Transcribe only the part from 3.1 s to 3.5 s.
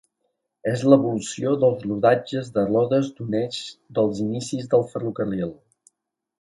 d'un